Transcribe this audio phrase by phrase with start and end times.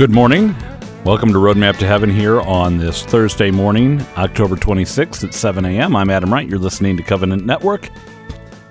[0.00, 0.56] Good morning.
[1.04, 5.94] Welcome to Roadmap to Heaven here on this Thursday morning, October 26th at 7 a.m.
[5.94, 6.48] I'm Adam Wright.
[6.48, 7.90] You're listening to Covenant Network.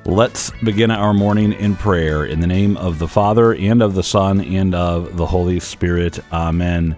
[0.06, 4.02] Let's begin our morning in prayer in the name of the Father and of the
[4.02, 6.18] Son and of the Holy Spirit.
[6.34, 6.98] Amen.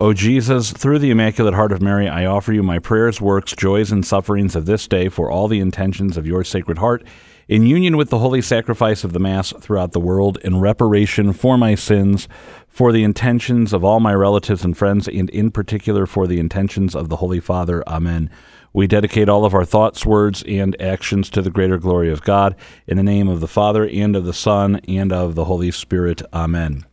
[0.00, 3.92] O Jesus, through the Immaculate Heart of Mary, I offer you my prayers, works, joys,
[3.92, 7.04] and sufferings of this day for all the intentions of your Sacred Heart,
[7.46, 11.56] in union with the holy sacrifice of the Mass throughout the world, in reparation for
[11.56, 12.26] my sins,
[12.74, 16.96] for the intentions of all my relatives and friends, and in particular for the intentions
[16.96, 17.88] of the Holy Father.
[17.88, 18.28] Amen.
[18.72, 22.56] We dedicate all of our thoughts, words, and actions to the greater glory of God.
[22.88, 26.20] In the name of the Father, and of the Son, and of the Holy Spirit.
[26.32, 26.84] Amen.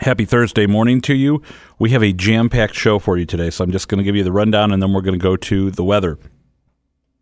[0.00, 1.40] Happy Thursday morning to you.
[1.78, 4.16] We have a jam packed show for you today, so I'm just going to give
[4.16, 6.18] you the rundown and then we're going to go to the weather.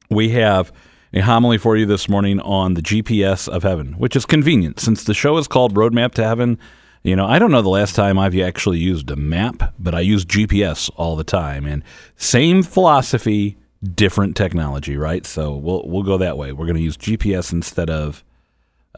[0.09, 0.73] We have
[1.13, 5.05] a homily for you this morning on the GPS of heaven, which is convenient since
[5.05, 6.59] the show is called Roadmap to Heaven.
[7.03, 10.01] You know, I don't know the last time I've actually used a map, but I
[10.01, 11.67] use GPS all the time.
[11.67, 11.83] And
[12.17, 13.57] same philosophy,
[13.95, 15.25] different technology, right?
[15.25, 16.53] So we'll we'll go that way.
[16.53, 18.25] We're going to use GPS instead of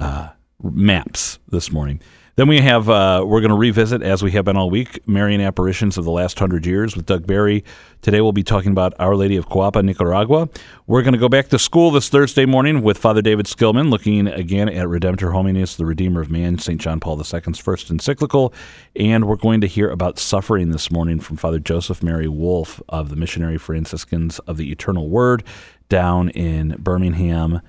[0.00, 0.30] uh,
[0.62, 2.00] maps this morning.
[2.40, 5.42] Then we have uh, we're going to revisit as we have been all week Marian
[5.42, 7.62] apparitions of the last hundred years with Doug Barry.
[8.00, 10.48] Today we'll be talking about Our Lady of Cuapa, Nicaragua.
[10.86, 14.26] We're going to go back to school this Thursday morning with Father David Skillman, looking
[14.26, 16.80] again at Redemptor Hominis, the Redeemer of Man, St.
[16.80, 18.54] John Paul II's first encyclical,
[18.96, 23.10] and we're going to hear about suffering this morning from Father Joseph Mary Wolfe of
[23.10, 25.44] the Missionary Franciscans of the Eternal Word
[25.90, 27.60] down in Birmingham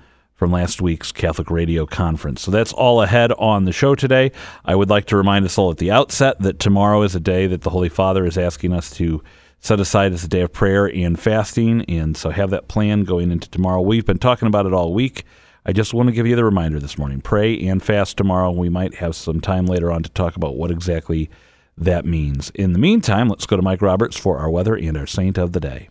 [0.42, 2.42] from last week's Catholic Radio Conference.
[2.42, 4.32] So that's all ahead on the show today.
[4.64, 7.46] I would like to remind us all at the outset that tomorrow is a day
[7.46, 9.22] that the Holy Father is asking us to
[9.60, 11.84] set aside as a day of prayer and fasting.
[11.84, 13.80] And so have that plan going into tomorrow.
[13.82, 15.22] We've been talking about it all week.
[15.64, 18.50] I just want to give you the reminder this morning pray and fast tomorrow.
[18.50, 21.30] We might have some time later on to talk about what exactly
[21.78, 22.50] that means.
[22.56, 25.52] In the meantime, let's go to Mike Roberts for our weather and our saint of
[25.52, 25.88] the day.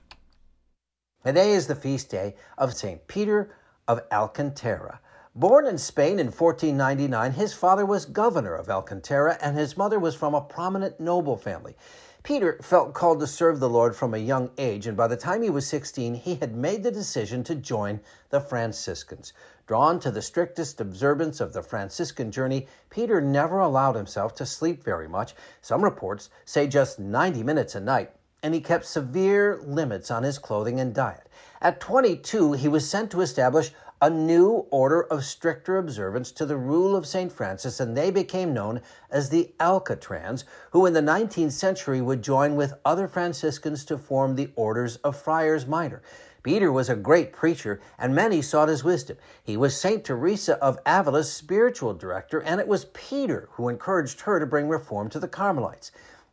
[1.26, 3.08] Today is the feast day of St.
[3.08, 3.56] Peter
[3.92, 5.02] of Alcantara.
[5.36, 10.16] Born in Spain in 1499, his father was governor of Alcantara and his mother was
[10.16, 11.76] from a prominent noble family.
[12.24, 15.42] Peter felt called to serve the Lord from a young age, and by the time
[15.42, 18.00] he was 16, he had made the decision to join
[18.30, 19.34] the Franciscans.
[19.68, 24.86] Drawn to the strictest observance of the Franciscan journey, Peter never allowed himself to sleep
[24.86, 25.36] very much.
[25.62, 30.38] Some reports say just 90 minutes a night, and he kept severe limits on his
[30.38, 31.28] clothing and diet.
[31.62, 36.58] At 22, he was sent to establish a new order of stricter observance to the
[36.58, 37.32] rule of St.
[37.32, 38.82] Francis, and they became known
[39.12, 44.36] as the Alcantarines, who in the 19th century would join with other Franciscans to form
[44.36, 46.02] the orders of Friars Minor.
[46.42, 49.18] Peter was a great preacher, and many sought his wisdom.
[49.44, 50.04] He was St.
[50.04, 55.10] Teresa of Avila's spiritual director, and it was Peter who encouraged her to bring reform
[55.12, 55.92] to the Carmelites.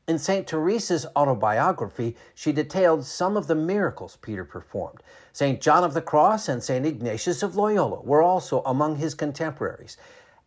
[0.08, 0.46] In St.
[0.46, 5.02] Teresa's autobiography, she detailed some of the miracles Peter performed.
[5.34, 5.60] St.
[5.60, 6.86] John of the Cross and St.
[6.86, 9.98] Ignatius of Loyola were also among his contemporaries.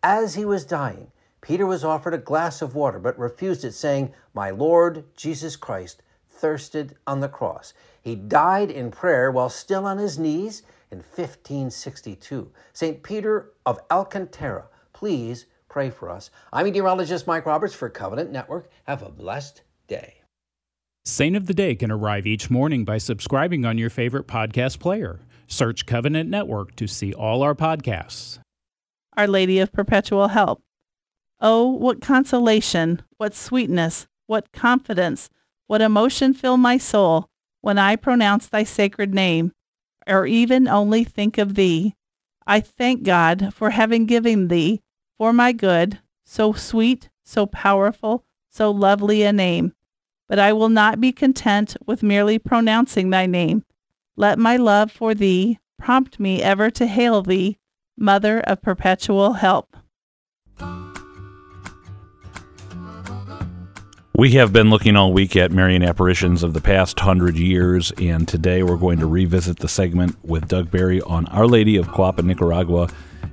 [0.02, 1.12] As he was dying,
[1.42, 6.02] Peter was offered a glass of water but refused it, saying, My Lord Jesus Christ
[6.28, 7.76] thirsted on the cross.
[8.02, 12.52] He died in prayer while still on his knees in 1562.
[12.74, 13.04] St.
[13.04, 16.30] Peter of Alcantara, please pray for us.
[16.52, 18.70] I'm meteorologist Mike Roberts for Covenant Network.
[18.84, 20.16] Have a blessed day.
[21.06, 25.22] Saint of the Day can arrive each morning by subscribing on your favorite podcast player.
[25.48, 28.40] Search Covenant Network to see all our podcasts.
[29.18, 30.62] Our Lady of Perpetual Help.
[31.40, 35.30] Oh, what consolation, what sweetness, what confidence,
[35.68, 37.28] what emotion fill my soul
[37.62, 39.54] when I pronounce thy sacred name,
[40.06, 41.96] or even only think of thee.
[42.46, 44.82] I thank God for having given thee
[45.22, 49.72] for my good, so sweet, so powerful, so lovely a name.
[50.28, 53.64] But I will not be content with merely pronouncing thy name.
[54.16, 57.60] Let my love for thee prompt me ever to hail thee,
[57.96, 59.78] Mother of perpetual help.
[64.16, 68.28] We have been looking all week at Marian apparitions of the past hundred years, and
[68.28, 72.24] today we're going to revisit the segment with Doug Barry on Our Lady of Cuapa,
[72.24, 72.90] Nicaragua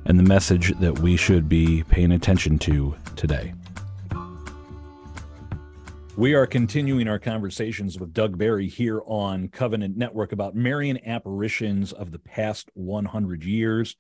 [0.09, 3.53] and the message that we should be paying attention to today.
[6.17, 11.93] We are continuing our conversations with Doug Barry here on Covenant Network about Marian apparitions
[11.93, 13.95] of the past 100 years.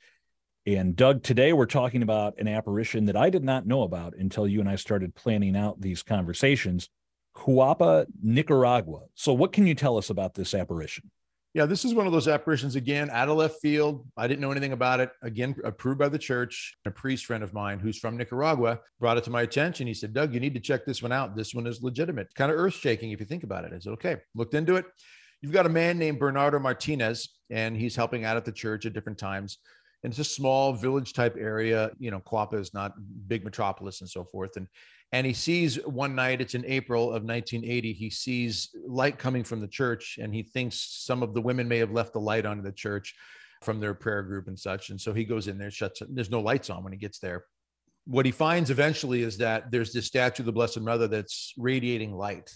[0.66, 4.48] And Doug, today we're talking about an apparition that I did not know about until
[4.48, 6.88] you and I started planning out these conversations
[7.36, 9.02] Cuapa, Nicaragua.
[9.14, 11.10] So, what can you tell us about this apparition?
[11.58, 14.06] Yeah, this is one of those apparitions again out of left field.
[14.16, 15.10] I didn't know anything about it.
[15.22, 16.76] Again, approved by the church.
[16.84, 19.88] A priest friend of mine who's from Nicaragua brought it to my attention.
[19.88, 21.34] He said, Doug, you need to check this one out.
[21.34, 23.72] This one is legitimate, kind of earth shaking if you think about it.
[23.74, 24.84] I said, okay, looked into it.
[25.42, 28.92] You've got a man named Bernardo Martinez, and he's helping out at the church at
[28.92, 29.58] different times.
[30.04, 31.90] And it's a small village type area.
[31.98, 32.92] You know, Cuapa is not
[33.26, 34.56] big metropolis and so forth.
[34.56, 34.68] And
[35.12, 39.60] and he sees one night, it's in April of 1980, he sees light coming from
[39.60, 42.58] the church and he thinks some of the women may have left the light on
[42.58, 43.14] in the church
[43.62, 44.90] from their prayer group and such.
[44.90, 47.18] And so he goes in there, shuts it, there's no lights on when he gets
[47.18, 47.44] there.
[48.04, 52.14] What he finds eventually is that there's this statue of the Blessed Mother that's radiating
[52.14, 52.50] light.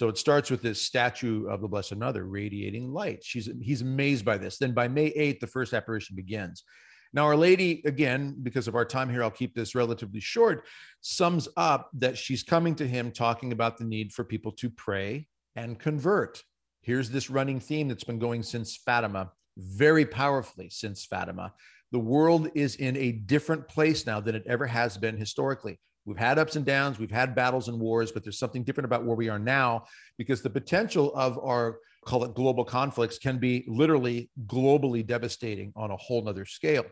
[0.00, 3.22] So it starts with this statue of the Blessed Mother radiating light.
[3.22, 4.56] She's he's amazed by this.
[4.56, 6.64] Then by May 8th, the first apparition begins.
[7.12, 10.64] Now, Our Lady, again, because of our time here, I'll keep this relatively short,
[11.02, 15.28] sums up that she's coming to him talking about the need for people to pray
[15.54, 16.42] and convert.
[16.80, 21.52] Here's this running theme that's been going since Fatima, very powerfully since Fatima.
[21.92, 25.78] The world is in a different place now than it ever has been historically.
[26.04, 29.04] We've had ups and downs, we've had battles and wars, but there's something different about
[29.04, 29.84] where we are now
[30.18, 35.90] because the potential of our call it global conflicts can be literally globally devastating on
[35.90, 36.84] a whole nother scale.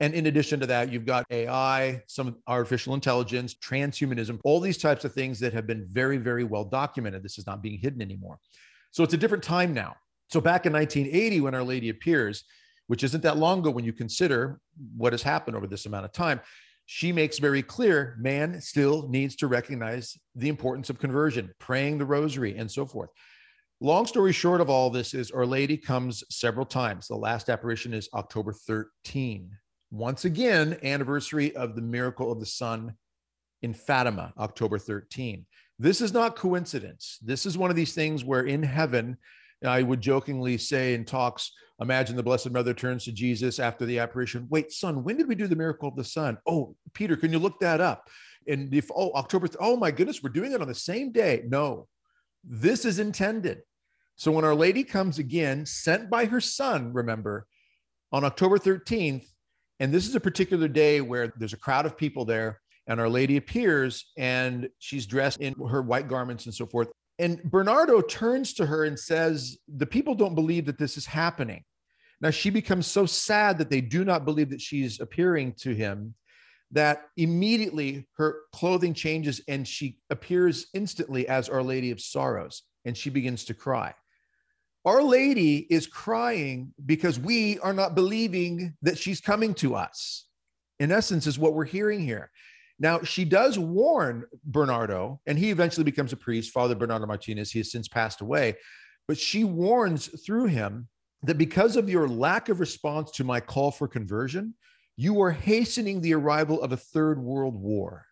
[0.00, 5.04] And in addition to that, you've got AI, some artificial intelligence, transhumanism, all these types
[5.04, 7.22] of things that have been very, very well documented.
[7.22, 8.38] This is not being hidden anymore.
[8.90, 9.94] So it's a different time now.
[10.28, 12.44] So back in 1980, when Our Lady appears,
[12.88, 14.60] which isn't that long ago when you consider
[14.96, 16.40] what has happened over this amount of time,
[16.86, 22.04] she makes very clear man still needs to recognize the importance of conversion, praying the
[22.04, 23.10] rosary, and so forth.
[23.80, 27.08] Long story short of all this is Our Lady comes several times.
[27.08, 29.50] The last apparition is October 13,
[29.90, 32.94] once again, anniversary of the miracle of the sun
[33.62, 35.46] in Fatima, October 13.
[35.78, 37.18] This is not coincidence.
[37.22, 39.16] This is one of these things where in heaven,
[39.64, 43.98] I would jokingly say in talks, imagine the Blessed Mother turns to Jesus after the
[43.98, 44.46] apparition.
[44.50, 46.38] Wait, son, when did we do the miracle of the sun?
[46.46, 48.08] Oh, Peter, can you look that up?
[48.48, 51.44] And if, oh, October, oh my goodness, we're doing it on the same day.
[51.46, 51.86] No,
[52.44, 53.62] this is intended.
[54.16, 57.46] So when Our Lady comes again, sent by her son, remember,
[58.12, 59.26] on October 13th,
[59.80, 63.08] and this is a particular day where there's a crowd of people there, and Our
[63.08, 66.88] Lady appears and she's dressed in her white garments and so forth.
[67.22, 71.62] And Bernardo turns to her and says, The people don't believe that this is happening.
[72.20, 76.14] Now she becomes so sad that they do not believe that she's appearing to him
[76.72, 82.96] that immediately her clothing changes and she appears instantly as Our Lady of Sorrows and
[82.96, 83.94] she begins to cry.
[84.84, 90.26] Our Lady is crying because we are not believing that she's coming to us.
[90.80, 92.32] In essence, is what we're hearing here.
[92.82, 97.52] Now, she does warn Bernardo, and he eventually becomes a priest, Father Bernardo Martinez.
[97.52, 98.56] He has since passed away,
[99.06, 100.88] but she warns through him
[101.22, 104.54] that because of your lack of response to my call for conversion,
[104.96, 108.04] you are hastening the arrival of a third world war.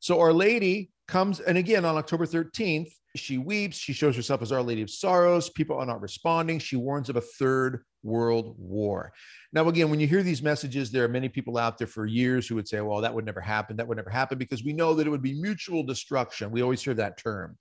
[0.00, 3.76] So, Our Lady comes, and again on October 13th, she weeps.
[3.76, 5.50] She shows herself as Our Lady of Sorrows.
[5.50, 6.58] People are not responding.
[6.58, 9.12] She warns of a third world war.
[9.52, 12.46] Now, again, when you hear these messages, there are many people out there for years
[12.46, 13.76] who would say, well, that would never happen.
[13.76, 16.50] That would never happen because we know that it would be mutual destruction.
[16.50, 17.56] We always hear that term.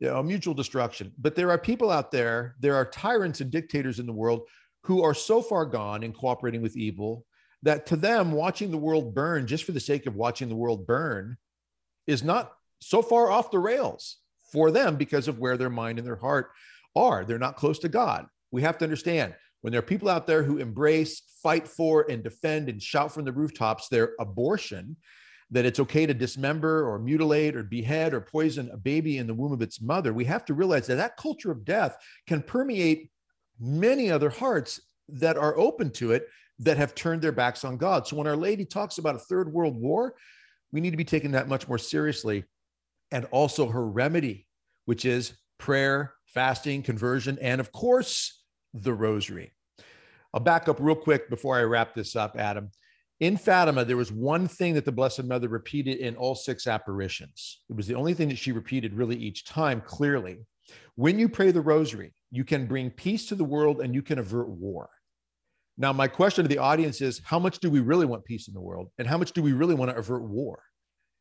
[0.00, 1.12] You know, mutual destruction.
[1.18, 4.42] But there are people out there, there are tyrants and dictators in the world
[4.82, 7.24] who are so far gone in cooperating with evil
[7.62, 10.86] that to them, watching the world burn just for the sake of watching the world
[10.86, 11.36] burn
[12.06, 14.18] is not so far off the rails
[14.52, 16.50] for them because of where their mind and their heart
[16.94, 17.24] are.
[17.24, 18.26] They're not close to God.
[18.50, 19.34] We have to understand
[19.66, 23.24] when there are people out there who embrace, fight for, and defend and shout from
[23.24, 24.96] the rooftops their abortion,
[25.50, 29.34] that it's okay to dismember or mutilate or behead or poison a baby in the
[29.34, 31.96] womb of its mother, we have to realize that that culture of death
[32.28, 33.10] can permeate
[33.58, 36.28] many other hearts that are open to it
[36.60, 38.06] that have turned their backs on God.
[38.06, 40.14] So when Our Lady talks about a third world war,
[40.70, 42.44] we need to be taking that much more seriously
[43.10, 44.46] and also her remedy,
[44.84, 49.50] which is prayer, fasting, conversion, and of course, the rosary.
[50.36, 52.70] I'll back up real quick before I wrap this up, Adam.
[53.20, 57.62] In Fatima, there was one thing that the Blessed Mother repeated in all six apparitions.
[57.70, 60.40] It was the only thing that she repeated really each time clearly.
[60.94, 64.18] When you pray the rosary, you can bring peace to the world and you can
[64.18, 64.90] avert war.
[65.78, 68.52] Now, my question to the audience is how much do we really want peace in
[68.52, 68.90] the world?
[68.98, 70.62] And how much do we really want to avert war?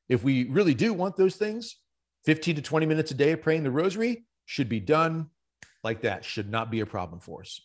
[0.10, 1.78] If we really do want those things,
[2.26, 5.30] 15 to 20 minutes a day of praying the rosary should be done
[5.86, 7.62] like that, should not be a problem for us.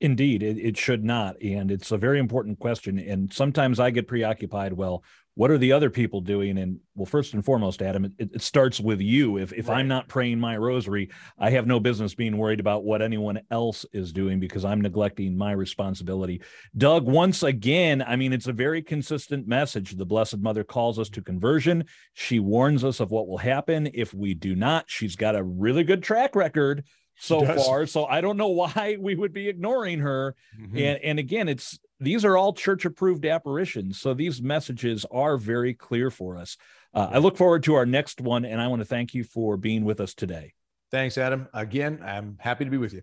[0.00, 1.40] Indeed, it, it should not.
[1.40, 2.98] And it's a very important question.
[2.98, 4.72] And sometimes I get preoccupied.
[4.72, 5.04] Well,
[5.36, 6.58] what are the other people doing?
[6.58, 9.36] And well, first and foremost, Adam, it, it starts with you.
[9.38, 9.78] If if right.
[9.78, 13.84] I'm not praying my rosary, I have no business being worried about what anyone else
[13.92, 16.40] is doing because I'm neglecting my responsibility.
[16.76, 19.96] Doug, once again, I mean, it's a very consistent message.
[19.96, 21.84] The Blessed Mother calls us to conversion.
[22.12, 24.84] She warns us of what will happen if we do not.
[24.86, 26.84] She's got a really good track record
[27.16, 27.86] so far.
[27.86, 30.34] So I don't know why we would be ignoring her.
[30.60, 30.78] Mm-hmm.
[30.78, 34.00] And and again, it's these are all church approved apparitions.
[34.00, 36.56] So these messages are very clear for us.
[36.92, 39.56] Uh, I look forward to our next one, and I want to thank you for
[39.56, 40.54] being with us today.
[40.90, 41.48] Thanks, Adam.
[41.52, 43.02] Again, I'm happy to be with you.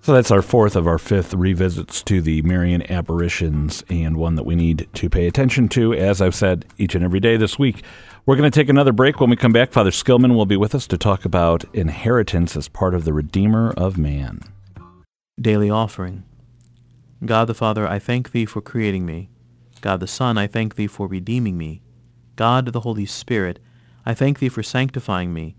[0.00, 4.46] So that's our fourth of our fifth revisits to the Marian apparitions, and one that
[4.46, 7.82] we need to pay attention to, as I've said each and every day this week.
[8.24, 9.20] We're going to take another break.
[9.20, 12.68] When we come back, Father Skillman will be with us to talk about inheritance as
[12.68, 14.40] part of the Redeemer of Man.
[15.40, 16.24] Daily Offering.
[17.24, 19.28] God the Father, I thank Thee for creating me.
[19.80, 21.82] God the Son, I thank Thee for redeeming me.
[22.36, 23.58] God the Holy Spirit,
[24.06, 25.56] I thank Thee for sanctifying me.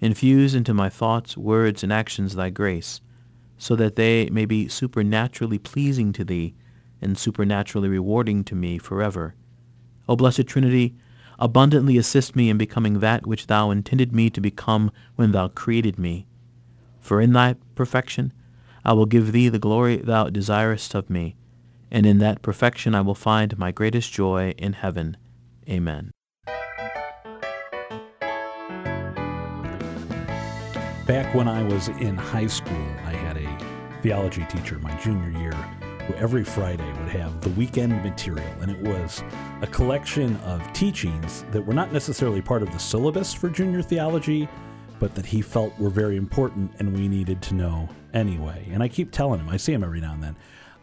[0.00, 3.00] Infuse into my thoughts, words, and actions Thy grace,
[3.58, 6.54] so that they may be supernaturally pleasing to Thee
[7.00, 9.34] and supernaturally rewarding to me forever.
[10.08, 10.94] O Blessed Trinity,
[11.38, 15.98] abundantly assist me in becoming that which Thou intended me to become when Thou created
[15.98, 16.26] me.
[17.00, 18.32] For in Thy perfection
[18.84, 21.34] I will give thee the glory thou desirest of me,
[21.90, 25.16] and in that perfection I will find my greatest joy in heaven.
[25.68, 26.12] Amen.
[31.06, 33.45] Back when I was in high school, I had a
[34.02, 35.52] theology teacher my junior year
[36.06, 39.24] who every Friday would have the weekend material, and it was
[39.60, 44.48] a collection of teachings that were not necessarily part of the syllabus for junior theology,
[44.98, 48.66] but that he felt were very important and we needed to know anyway.
[48.70, 50.36] And I keep telling him, I see him every now and then,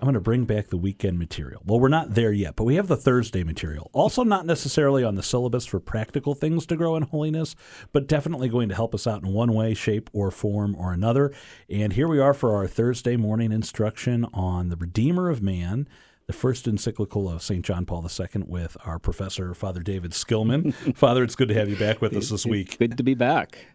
[0.04, 1.62] I'm going to bring back the weekend material.
[1.66, 3.90] Well, we're not there yet, but we have the Thursday material.
[3.94, 7.56] Also, not necessarily on the syllabus for practical things to grow in holiness,
[7.94, 11.32] but definitely going to help us out in one way, shape, or form or another.
[11.70, 15.88] And here we are for our Thursday morning instruction on the Redeemer of Man
[16.28, 17.64] the first encyclical of St.
[17.64, 20.74] John Paul II with our professor, Father David Skillman.
[20.98, 22.78] Father, it's good to have you back with us this week.
[22.78, 23.68] Good to be back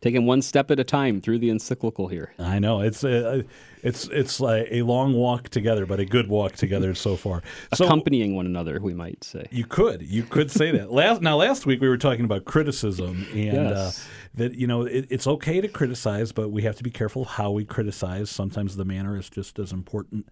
[0.00, 2.32] taking one step at a time through the encyclical here.
[2.38, 3.44] I know it's a,
[3.82, 7.42] it's it's like a long walk together, but a good walk together so far.
[7.74, 9.46] So, Accompanying one another, we might say.
[9.50, 10.92] You could you could say that.
[10.92, 14.06] last now, last week we were talking about criticism and uh, yes.
[14.06, 17.24] uh, that you know it, it's okay to criticize, but we have to be careful
[17.24, 18.30] how we criticize.
[18.30, 20.28] Sometimes the manner is just as important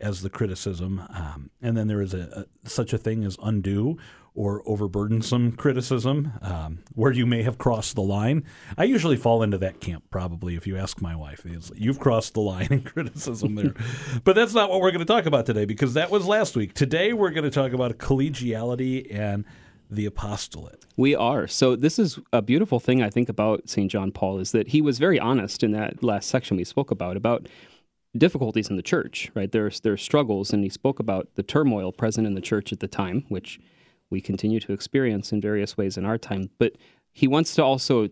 [0.00, 1.02] as the criticism.
[1.08, 3.96] Um, and then there is a, a, such a thing as undue
[4.36, 8.44] or overburdensome criticism, um, where you may have crossed the line.
[8.76, 11.44] I usually fall into that camp, probably, if you ask my wife.
[11.74, 13.74] You've crossed the line in criticism there.
[14.24, 16.74] but that's not what we're going to talk about today, because that was last week.
[16.74, 19.44] Today, we're going to talk about collegiality and
[19.90, 20.84] the apostolate.
[20.96, 21.46] We are.
[21.46, 23.90] So this is a beautiful thing I think about St.
[23.90, 27.16] John Paul is that he was very honest in that last section we spoke about
[27.16, 27.48] about
[28.18, 29.50] difficulties in the church, right?
[29.50, 32.88] There's there's struggles, and he spoke about the turmoil present in the church at the
[32.88, 33.60] time, which
[34.10, 36.50] we continue to experience in various ways in our time.
[36.58, 36.72] But
[37.12, 38.08] he wants to also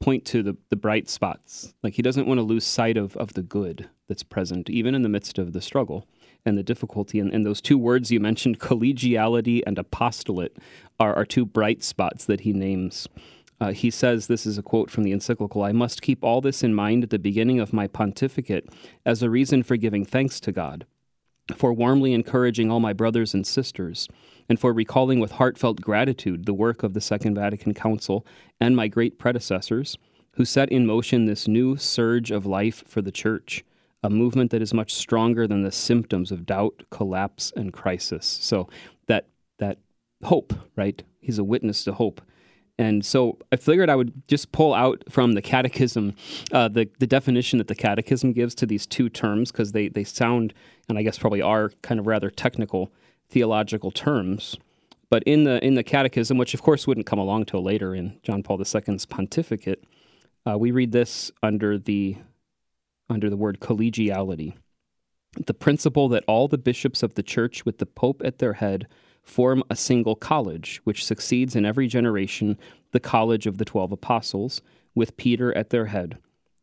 [0.00, 1.74] point to the, the bright spots.
[1.82, 5.02] Like he doesn't want to lose sight of, of the good that's present, even in
[5.02, 6.06] the midst of the struggle
[6.44, 7.18] and the difficulty.
[7.18, 10.56] And, and those two words you mentioned, collegiality and apostolate,
[11.00, 13.08] are, are two bright spots that he names.
[13.60, 16.62] Uh, he says, this is a quote from the encyclical I must keep all this
[16.62, 18.68] in mind at the beginning of my pontificate
[19.04, 20.84] as a reason for giving thanks to God,
[21.54, 24.08] for warmly encouraging all my brothers and sisters,
[24.48, 28.26] and for recalling with heartfelt gratitude the work of the Second Vatican Council
[28.60, 29.96] and my great predecessors,
[30.32, 33.64] who set in motion this new surge of life for the Church,
[34.02, 38.26] a movement that is much stronger than the symptoms of doubt, collapse, and crisis.
[38.26, 38.68] So
[39.06, 39.78] that that
[40.24, 41.02] hope, right?
[41.20, 42.20] He's a witness to hope
[42.78, 46.14] and so I figured I would just pull out from the catechism
[46.52, 50.04] uh, the, the definition that the catechism gives to these two terms because they, they
[50.04, 50.52] sound,
[50.88, 52.92] and I guess probably are, kind of rather technical
[53.28, 54.56] theological terms.
[55.08, 58.18] But in the, in the catechism, which of course wouldn't come along till later in
[58.22, 59.84] John Paul II's pontificate,
[60.48, 62.16] uh, we read this under the,
[63.08, 64.54] under the word collegiality.
[65.46, 68.86] The principle that all the bishops of the church, with the Pope at their head,
[69.22, 72.56] form a single college, which succeeds in every generation
[72.92, 74.62] the college of the twelve apostles,
[74.94, 76.16] with Peter at their head,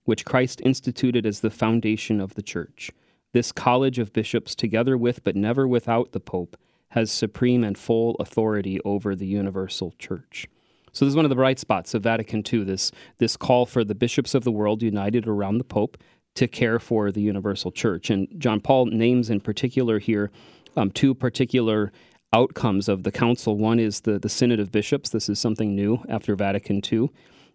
[0.05, 2.89] which Christ instituted as the foundation of the church.
[3.34, 6.56] This college of bishops, together with but never without the Pope,
[6.90, 10.48] has supreme and full authority over the universal church.
[10.92, 13.84] So this is one of the bright spots of Vatican II, this, this call for
[13.84, 15.98] the bishops of the world united around the Pope
[16.36, 18.12] to care for the universal church.
[18.12, 20.32] And John Paul names in particular here
[20.78, 21.92] um, two particular
[22.32, 23.58] outcomes of the council.
[23.58, 25.10] One is the, the Synod of Bishops.
[25.10, 27.10] This is something new after Vatican II.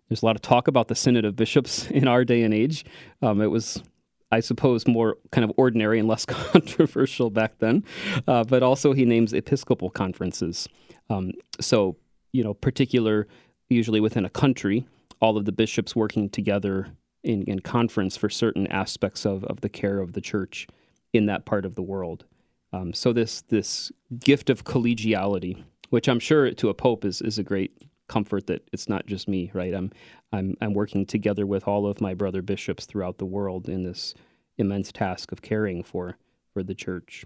[0.09, 2.85] There's a lot of talk about the Synod of Bishops in our day and age.
[3.23, 3.83] Um, it was,
[4.31, 7.85] I suppose, more kind of ordinary and less controversial back then.
[8.27, 10.69] Uh, but also, he names episcopal conferences.
[11.11, 11.97] Um, so,
[12.33, 13.27] you know, particular,
[13.69, 14.87] usually within a country,
[15.21, 16.89] all of the bishops working together
[17.25, 20.67] in, in conference for certain aspects of, of the care of the church
[21.13, 22.25] in that part of the world.
[22.73, 27.39] Um, so this this gift of collegiality, which I'm sure to a pope is is
[27.39, 27.73] a great
[28.09, 29.75] comfort that it's not just me, right?
[29.75, 29.93] I'm
[30.33, 34.15] I'm I'm working together with all of my brother bishops throughout the world in this
[34.57, 36.17] immense task of caring for
[36.53, 37.25] for the church.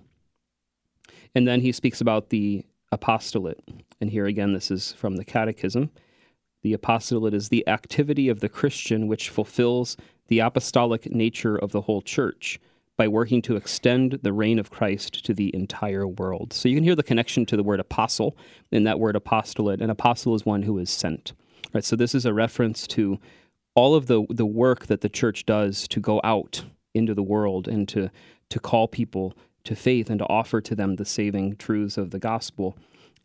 [1.34, 3.60] And then he speaks about the apostolate,
[4.00, 5.90] and here again, this is from the Catechism.
[6.62, 9.96] The apostolate is the activity of the Christian which fulfills
[10.28, 12.60] the apostolic nature of the whole church
[13.02, 16.52] by working to extend the reign of Christ to the entire world.
[16.52, 18.36] So you can hear the connection to the word apostle
[18.70, 19.82] in that word apostolate.
[19.82, 21.32] An apostle is one who is sent.
[21.74, 21.82] Right?
[21.82, 23.18] So this is a reference to
[23.74, 26.62] all of the, the work that the church does to go out
[26.94, 28.08] into the world and to,
[28.50, 32.20] to call people to faith and to offer to them the saving truths of the
[32.20, 32.78] gospel.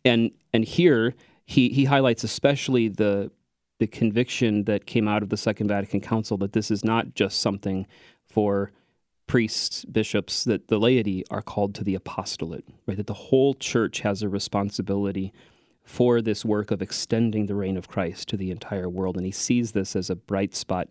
[0.04, 1.14] And and here
[1.46, 3.30] he he highlights especially the
[3.78, 7.40] the conviction that came out of the Second Vatican Council that this is not just
[7.42, 7.86] something
[8.26, 8.72] for
[9.28, 12.98] priests, bishops, that the laity are called to the apostolate, right?
[12.98, 15.34] That the whole church has a responsibility
[15.84, 19.16] for this work of extending the reign of Christ to the entire world.
[19.16, 20.90] And he sees this as a bright spot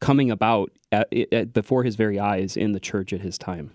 [0.00, 3.70] coming about at, at, before his very eyes in the church at his time.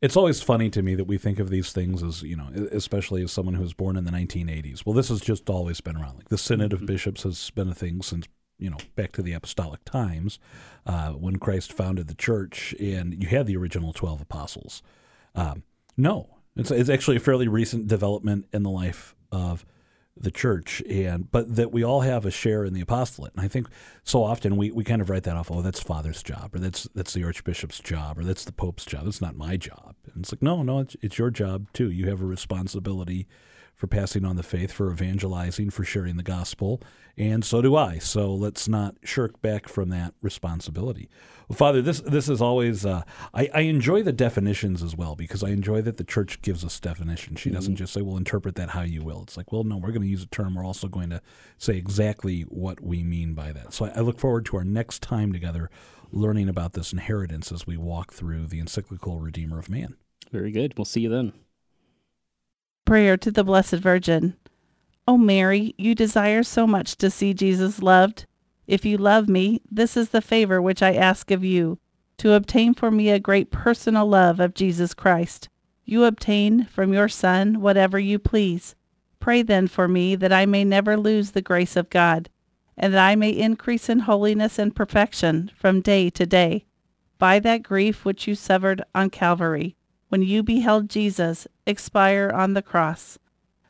[0.00, 3.22] It's always funny to me that we think of these things as, you know, especially
[3.22, 4.84] as someone who was born in the 1980s.
[4.84, 6.16] Well, this has just always been around.
[6.16, 6.82] Like the Synod mm-hmm.
[6.82, 8.26] of Bishops has been a thing since,
[8.58, 10.38] you know, back to the apostolic times
[10.86, 14.82] uh, when Christ founded the church and you had the original 12 apostles.
[15.34, 15.62] Um,
[15.96, 19.64] no, it's, it's actually a fairly recent development in the life of
[20.20, 23.32] the church and but that we all have a share in the apostolate.
[23.34, 23.68] And i think
[24.02, 26.88] so often we, we kind of write that off oh that's father's job or that's
[26.94, 29.06] that's the archbishop's job or that's the pope's job.
[29.06, 29.94] It's not my job.
[30.12, 31.90] And it's like no no it's, it's your job too.
[31.90, 33.28] You have a responsibility
[33.78, 36.82] for passing on the faith for evangelizing for sharing the gospel
[37.16, 41.08] and so do i so let's not shirk back from that responsibility
[41.48, 45.42] well, Father, this this is always uh, I, I enjoy the definitions as well because
[45.42, 47.40] I enjoy that the church gives us definitions.
[47.40, 47.78] She doesn't mm-hmm.
[47.78, 50.08] just say, "Well, interpret that how you will." It's like, well, no, we're going to
[50.08, 50.54] use a term.
[50.54, 51.22] We're also going to
[51.56, 53.72] say exactly what we mean by that.
[53.72, 55.70] So I, I look forward to our next time together,
[56.12, 59.96] learning about this inheritance as we walk through the encyclical Redeemer of Man.
[60.30, 60.76] Very good.
[60.76, 61.32] We'll see you then.
[62.88, 64.34] Prayer to the Blessed Virgin.
[65.06, 68.24] O oh, Mary, you desire so much to see Jesus loved
[68.66, 71.78] if you love me, this is the favor which I ask of you,
[72.16, 75.50] to obtain for me a great personal love of Jesus Christ.
[75.84, 78.74] You obtain from your Son whatever you please.
[79.20, 82.30] Pray then for me that I may never lose the grace of God,
[82.74, 86.64] and that I may increase in holiness and perfection from day to day.
[87.18, 89.76] By that grief which you suffered on Calvary,
[90.08, 93.18] when you beheld Jesus expire on the cross,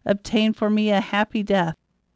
[0.05, 1.75] obtain for me a happy death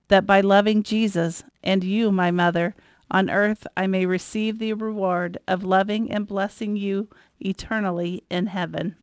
[0.09, 2.75] that by loving Jesus and you, my mother,
[3.11, 7.09] on earth I may receive the reward of loving and blessing you
[7.41, 8.97] eternally in heaven.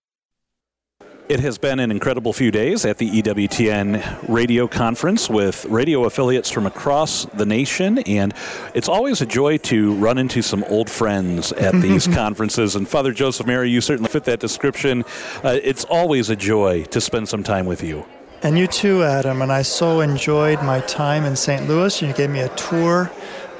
[1.29, 6.49] It has been an incredible few days at the EWTN radio conference with radio affiliates
[6.49, 8.33] from across the nation, and
[8.73, 12.75] it's always a joy to run into some old friends at these conferences.
[12.75, 15.03] And Father Joseph Mary, you certainly fit that description.
[15.43, 18.07] Uh, it's always a joy to spend some time with you.
[18.41, 19.43] And you too, Adam.
[19.43, 21.67] And I so enjoyed my time in St.
[21.67, 22.01] Louis.
[22.01, 23.11] You gave me a tour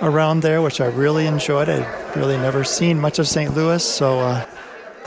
[0.01, 1.69] around there, which I really enjoyed.
[1.69, 3.53] I'd really never seen much of St.
[3.53, 4.47] Louis, so uh,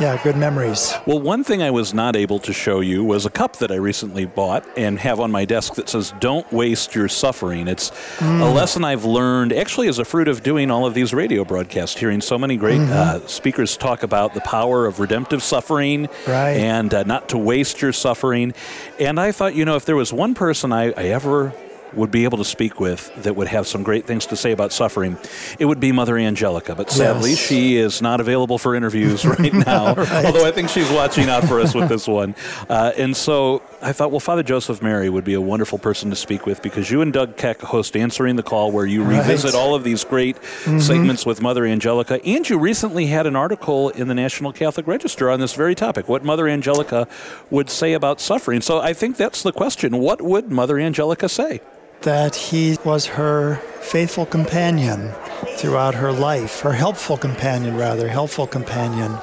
[0.01, 0.95] yeah, good memories.
[1.07, 3.77] Well, one thing I was not able to show you was a cup that I
[3.77, 7.69] recently bought and have on my desk that says, Don't waste your suffering.
[7.69, 8.41] It's mm.
[8.41, 11.99] a lesson I've learned actually as a fruit of doing all of these radio broadcasts,
[11.99, 12.93] hearing so many great mm-hmm.
[12.93, 16.57] uh, speakers talk about the power of redemptive suffering right.
[16.57, 18.55] and uh, not to waste your suffering.
[18.99, 21.53] And I thought, you know, if there was one person I, I ever
[21.95, 24.73] would be able to speak with that would have some great things to say about
[24.73, 25.19] suffering,
[25.59, 26.75] it would be Mother Angelica.
[26.75, 27.39] But sadly, yes.
[27.39, 30.27] she is not available for interviews right now, right.
[30.27, 32.35] although I think she's watching out for us with this one.
[32.69, 36.17] Uh, and so I thought, well, Father Joseph Mary would be a wonderful person to
[36.17, 39.75] speak with because you and Doug Keck host Answering the Call, where you revisit all
[39.75, 40.79] of these great mm-hmm.
[40.79, 42.25] segments with Mother Angelica.
[42.25, 46.09] And you recently had an article in the National Catholic Register on this very topic
[46.09, 47.09] what Mother Angelica
[47.51, 48.61] would say about suffering.
[48.61, 49.99] So I think that's the question.
[49.99, 51.61] What would Mother Angelica say?
[52.03, 55.13] That he was her faithful companion
[55.57, 59.17] throughout her life, her helpful companion, rather, helpful companion,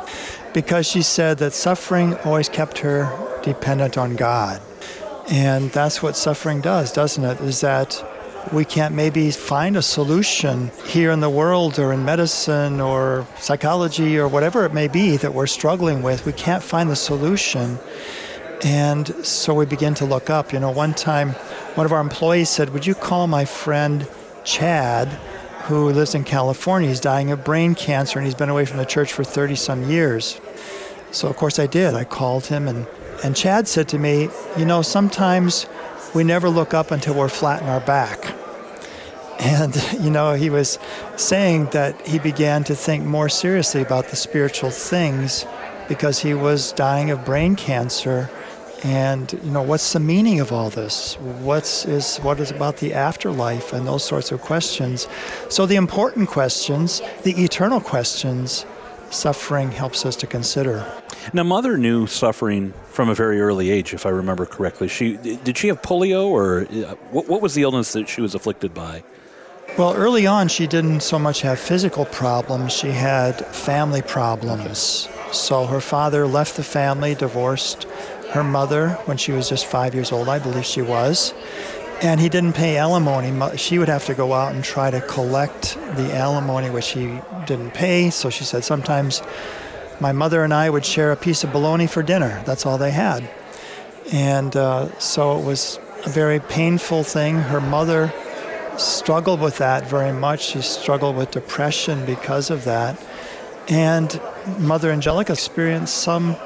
[0.53, 3.11] because she said that suffering always kept her
[3.43, 4.61] dependent on God.
[5.29, 7.39] And that's what suffering does, doesn't it?
[7.41, 8.03] Is that
[8.51, 14.17] we can't maybe find a solution here in the world or in medicine or psychology
[14.17, 16.25] or whatever it may be that we're struggling with.
[16.25, 17.77] We can't find the solution.
[18.63, 20.51] And so we begin to look up.
[20.51, 21.31] You know, one time
[21.75, 24.07] one of our employees said, Would you call my friend
[24.43, 25.07] Chad,
[25.67, 26.89] who lives in California?
[26.89, 29.89] He's dying of brain cancer and he's been away from the church for 30 some
[29.89, 30.39] years.
[31.11, 31.95] So, of course, I did.
[31.95, 32.85] I called him, and,
[33.23, 35.65] and Chad said to me, You know, sometimes
[36.13, 38.35] we never look up until we're flat in our back.
[39.39, 40.77] And, you know, he was
[41.15, 45.45] saying that he began to think more seriously about the spiritual things
[45.87, 48.29] because he was dying of brain cancer.
[48.83, 51.15] And, you know, what's the meaning of all this?
[51.15, 55.07] What's is what is about the afterlife and those sorts of questions?
[55.49, 58.65] So the important questions, the eternal questions,
[59.11, 60.85] suffering helps us to consider.
[61.33, 64.87] Now, mother knew suffering from a very early age, if I remember correctly.
[64.87, 68.35] She did she have polio, or uh, what, what was the illness that she was
[68.35, 69.03] afflicted by?
[69.77, 75.07] Well, early on, she didn't so much have physical problems, she had family problems.
[75.31, 77.85] So her father left the family, divorced
[78.31, 81.33] her mother when she was just five years old, I believe she was.
[82.01, 83.57] And he didn't pay alimony.
[83.57, 87.71] She would have to go out and try to collect the alimony, which he didn't
[87.71, 88.09] pay.
[88.09, 89.21] So she said sometimes
[89.99, 92.41] my mother and I would share a piece of bologna for dinner.
[92.45, 93.29] That's all they had.
[94.13, 97.37] And uh, so it was a very painful thing.
[97.37, 98.13] Her mother
[98.77, 100.45] struggled with that very much.
[100.45, 102.97] She struggled with depression because of that.
[103.67, 104.19] And
[104.57, 106.37] Mother Angelica experienced some,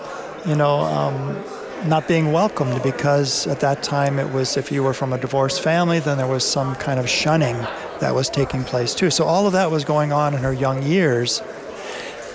[0.45, 1.43] you know, um,
[1.85, 5.61] not being welcomed because at that time it was if you were from a divorced
[5.61, 7.55] family, then there was some kind of shunning
[7.99, 9.09] that was taking place too.
[9.09, 11.41] So all of that was going on in her young years.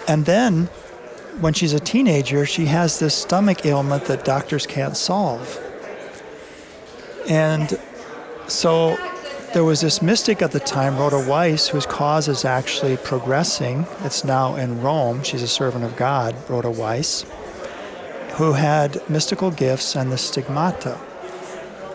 [0.06, 0.66] And then
[1.40, 5.60] when she's a teenager, she has this stomach ailment that doctors can't solve.
[7.28, 7.78] And
[8.48, 8.96] so
[9.54, 13.86] there was this mystic at the time, Rhoda Wise, whose cause is actually progressing.
[14.00, 15.22] It's now in Rome.
[15.22, 17.24] She's a servant of God, Rhoda Wise,
[18.38, 20.96] who had mystical gifts and the stigmata.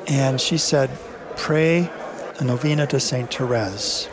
[0.07, 0.89] And she said,
[1.37, 1.89] Pray
[2.37, 3.33] a novena to St.
[3.33, 4.09] Therese.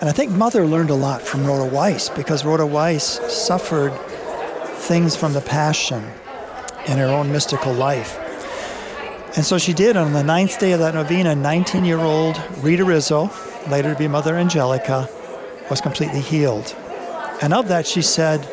[0.00, 3.92] And I think Mother learned a lot from Rhoda Wise because Rhoda Wise suffered
[4.78, 6.02] things from the Passion
[6.88, 8.18] in her own mystical life.
[9.36, 9.96] And so she did.
[9.96, 13.30] On the ninth day of that novena, 19 year old Rita Rizzo,
[13.68, 15.08] later to be Mother Angelica,
[15.70, 16.74] was completely healed.
[17.40, 18.44] And of that, she said,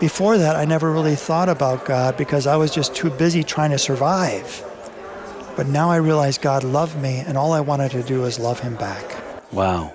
[0.00, 3.70] Before that, I never really thought about God because I was just too busy trying
[3.72, 4.64] to survive.
[5.56, 8.60] But now I realize God loved me, and all I wanted to do was love
[8.60, 9.04] Him back.
[9.52, 9.92] Wow.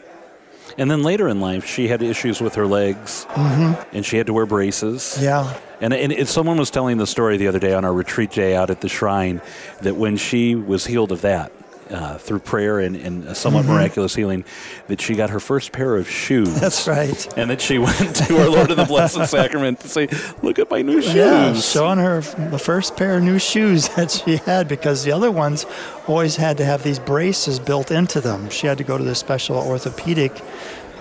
[0.78, 3.96] And then later in life, she had issues with her legs, mm-hmm.
[3.96, 5.18] and she had to wear braces.
[5.22, 5.58] Yeah.
[5.80, 8.70] And, and, someone was telling the story the other day on our retreat day out
[8.70, 9.42] at the shrine
[9.82, 11.52] that when she was healed of that,
[11.94, 13.74] uh, through prayer and, and a somewhat mm-hmm.
[13.74, 14.44] miraculous healing,
[14.88, 16.60] that she got her first pair of shoes.
[16.60, 17.38] That's right.
[17.38, 20.08] And that she went to our Lord of the Blessed Sacrament to say,
[20.42, 24.12] "Look at my new shoes." Yeah, showing her the first pair of new shoes that
[24.12, 25.66] she had because the other ones
[26.08, 28.50] always had to have these braces built into them.
[28.50, 30.42] She had to go to this special orthopedic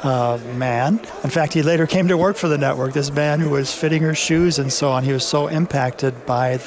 [0.03, 0.99] uh, man.
[1.23, 2.93] In fact, he later came to work for the network.
[2.93, 5.05] This man who was fitting her shoes and so on.
[5.05, 6.61] He was so impacted by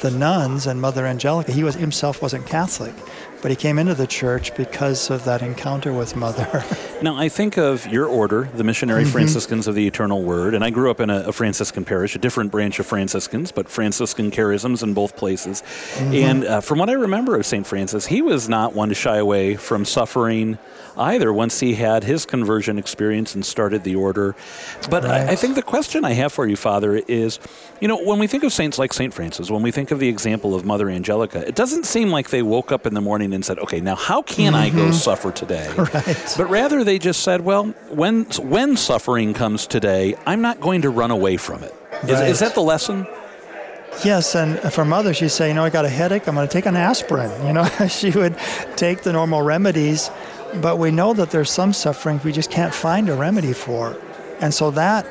[0.00, 1.52] the nuns and Mother Angelica.
[1.52, 2.94] He was himself wasn't Catholic,
[3.42, 6.64] but he came into the church because of that encounter with Mother.
[7.02, 9.12] now, I think of your order, the Missionary mm-hmm.
[9.12, 12.18] Franciscans of the Eternal Word, and I grew up in a, a, Franciscan parish, a
[12.18, 15.62] different branch of Franciscans, but Franciscan charisms in both places.
[15.62, 16.14] Mm-hmm.
[16.14, 17.66] And uh, from what I remember of St.
[17.66, 20.58] Francis, he was not one to shy away from suffering
[20.96, 24.34] either once he had his conversion experience and started the order.
[24.90, 25.22] But right.
[25.22, 27.38] I, I think the question I have for you, Father, is
[27.82, 29.12] you know, when we think of saints like St.
[29.12, 32.40] Francis, when we think of the example of Mother Angelica, it doesn't seem like they
[32.40, 34.62] woke up in the morning and said, okay, now how can mm-hmm.
[34.62, 34.92] I go mm-hmm.
[34.92, 35.68] suffer today?
[35.82, 36.34] Right.
[36.36, 40.90] But rather they just said, well, when, when suffering comes today, I'm not going to
[40.90, 41.74] run away from it.
[42.04, 42.28] Is, right.
[42.28, 43.06] is that the lesson?
[44.04, 46.52] Yes, and for mother, she'd say, you know, I got a headache, I'm going to
[46.52, 47.30] take an aspirin.
[47.46, 48.36] You know, she would
[48.76, 50.10] take the normal remedies,
[50.60, 53.96] but we know that there's some suffering we just can't find a remedy for.
[54.40, 55.06] And so that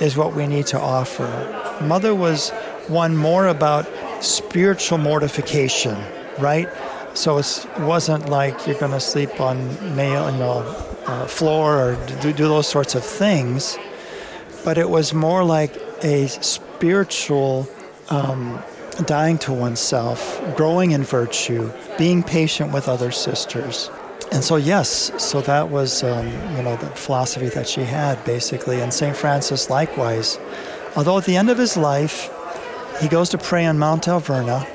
[0.00, 1.78] is what we need to offer.
[1.82, 2.50] Mother was
[2.88, 3.86] one more about
[4.20, 5.96] spiritual mortification,
[6.38, 6.68] right?
[7.16, 9.56] So it wasn't like you're going to sleep on
[9.96, 10.58] nail, you know,
[11.06, 13.78] uh, floor or do, do those sorts of things,
[14.66, 15.74] but it was more like
[16.04, 17.66] a spiritual
[18.10, 18.62] um,
[19.06, 23.90] dying to oneself, growing in virtue, being patient with other sisters.
[24.30, 26.26] and so yes, so that was um,
[26.56, 30.38] you know the philosophy that she had basically, and Saint Francis likewise.
[30.96, 32.30] Although at the end of his life,
[33.00, 34.66] he goes to pray on Mount Alverna,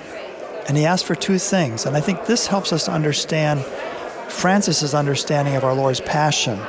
[0.67, 3.61] and he asked for two things, and I think this helps us understand
[4.29, 6.59] Francis's understanding of our Lord's passion.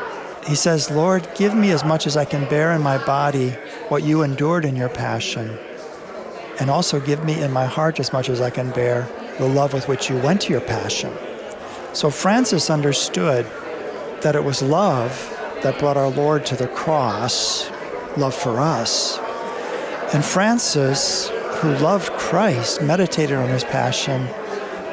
[0.47, 3.51] He says, Lord, give me as much as I can bear in my body
[3.89, 5.59] what you endured in your passion,
[6.59, 9.73] and also give me in my heart as much as I can bear the love
[9.73, 11.13] with which you went to your passion.
[11.93, 13.47] So Francis understood
[14.23, 15.29] that it was love
[15.63, 17.71] that brought our Lord to the cross,
[18.17, 19.19] love for us.
[20.13, 21.31] And Francis,
[21.63, 24.29] who loved Christ, meditated on his passion,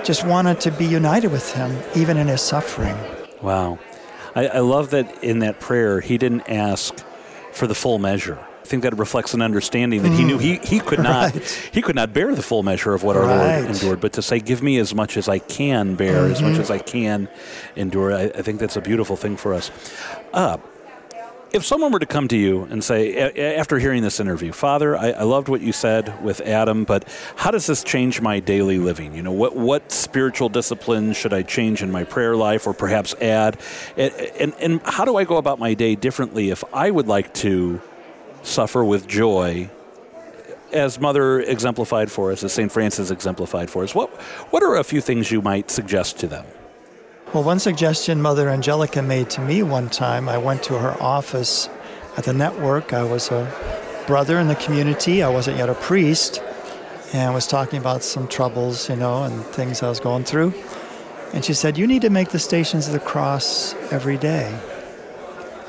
[0.03, 2.95] just wanted to be united with him, even in his suffering.
[3.41, 3.79] Wow.
[4.35, 6.93] I, I love that in that prayer, he didn't ask
[7.51, 8.37] for the full measure.
[8.61, 11.69] I think that reflects an understanding that he knew he, he could not Right.
[11.71, 13.61] he could not bear the full measure of what our Right.
[13.61, 16.51] Lord endured, but to say, "Give me as much as I can bear, as Mm-hmm.
[16.51, 17.27] much as I can
[17.75, 19.71] endure." I, I think that's a beautiful thing for us.
[20.33, 20.57] Uh,
[21.51, 24.95] if someone were to come to you and say, a- after hearing this interview, Father,
[24.95, 28.77] I, I loved what you said with Adam, but how does this change my daily
[28.77, 29.15] living?
[29.15, 33.13] You know, what what spiritual disciplines should I change in my prayer life, or perhaps
[33.15, 33.57] add?
[33.97, 37.33] And, and and how do I go about my day differently if I would like
[37.35, 37.81] to
[38.43, 39.69] suffer with joy?
[40.71, 42.71] As Mother exemplified for us, as St.
[42.71, 44.09] Francis exemplified for us, what
[44.51, 46.45] what are a few things you might suggest to them?
[47.31, 51.69] Well, one suggestion Mother Angelica made to me one time, I went to her office
[52.17, 52.91] at the network.
[52.91, 53.45] I was a
[54.07, 56.41] brother in the community, I wasn't yet a priest,
[57.13, 60.55] and was talking about some troubles, you know, and things I was going through.
[61.31, 64.59] And she said, You need to make the Stations of the Cross every day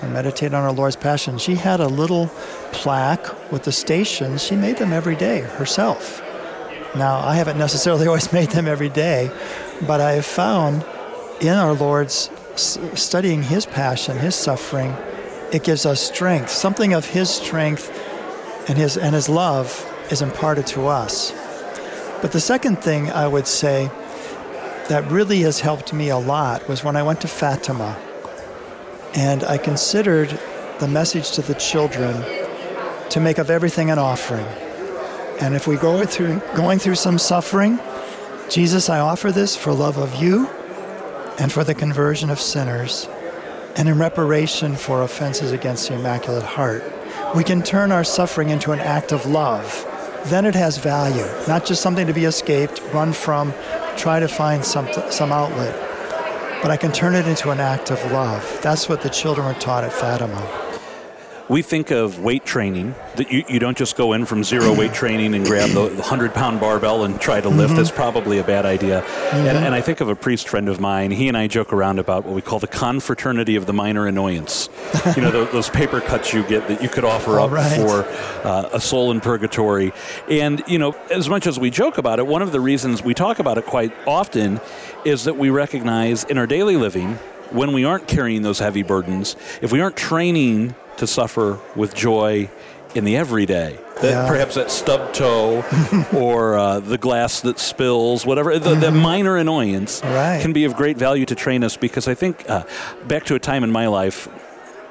[0.00, 1.36] and meditate on our Lord's Passion.
[1.36, 2.28] She had a little
[2.72, 4.42] plaque with the stations.
[4.42, 6.22] She made them every day herself.
[6.96, 9.30] Now, I haven't necessarily always made them every day,
[9.86, 10.86] but I have found
[11.40, 14.94] in our Lord's studying His passion, His suffering,
[15.52, 16.50] it gives us strength.
[16.50, 17.90] Something of His strength
[18.68, 21.32] and His and His love is imparted to us.
[22.20, 23.90] But the second thing I would say
[24.88, 27.96] that really has helped me a lot was when I went to Fatima,
[29.14, 30.38] and I considered
[30.78, 32.22] the message to the children
[33.10, 34.46] to make of everything an offering.
[35.40, 37.80] And if we go through going through some suffering,
[38.50, 40.48] Jesus, I offer this for love of you
[41.40, 43.08] and for the conversion of sinners
[43.76, 46.84] and in reparation for offenses against the Immaculate Heart.
[47.34, 49.86] We can turn our suffering into an act of love.
[50.26, 53.54] Then it has value, not just something to be escaped, run from,
[53.96, 55.74] try to find some, some outlet.
[56.60, 58.60] But I can turn it into an act of love.
[58.62, 60.59] That's what the children were taught at Fatima.
[61.50, 64.94] We think of weight training that you, you don't just go in from zero weight
[64.94, 67.74] training and grab the, the 100 pound barbell and try to lift.
[67.74, 69.02] That's probably a bad idea.
[69.32, 71.10] And, and i think of a priest friend of mine.
[71.10, 74.68] He and i joke around about what we call the confraternity of the minor annoyance.
[75.16, 77.76] You know those, those paper cuts you get that you could offer up right.
[77.80, 78.04] for
[78.46, 79.92] uh, a soul in purgatory.
[80.28, 83.12] And you know as much as we joke about it one of the reasons we
[83.12, 84.60] talk about it quite often
[85.04, 87.18] is that we recognize in our daily living
[87.50, 92.48] when we aren't carrying those heavy burdens, if we aren't training to suffer with joy
[92.94, 94.26] in the everyday, that Yeah.
[94.28, 95.64] perhaps that stub toe
[96.12, 100.40] or uh, the glass that spills, whatever, the, the minor annoyance Right.
[100.42, 102.64] can be of great value to train us because I think uh,
[103.06, 104.28] back to a time in my life.